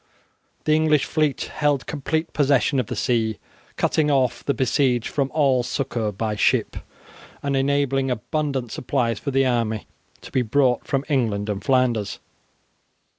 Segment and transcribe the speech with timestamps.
[0.63, 3.37] The English fleet held complete possession of the sea,
[3.77, 6.75] cutting off the besieged from all succour by ship,
[7.43, 9.85] and enabling abundant supplies for the army
[10.21, 12.17] to be brought from England and Flanders.